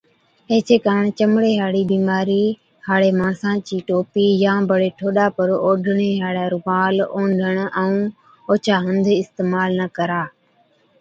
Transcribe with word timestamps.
ايڇي 0.51 0.77
ڪاڻ 0.85 1.01
چمڙي 1.17 1.51
هاڙِي 1.61 1.83
بِيمارِي 1.91 2.43
هاڙي 2.87 3.11
ماڻسا 3.19 3.51
چِي 3.67 3.77
ٽوپِي 3.87 4.25
يان 4.43 4.59
بڙي 4.71 4.89
ٺوڏا 4.97 5.27
پر 5.35 5.47
اوڍڻي 5.65 6.11
هاڙَي 6.23 6.45
رومال، 6.53 6.95
اوڍڻ 7.15 7.55
ائُون 7.81 7.99
اوڇا 8.49 8.75
هنڌ 8.85 9.03
اِستعمال 9.21 9.69
نہ 9.79 9.85
ڪرا۔ 9.95 10.23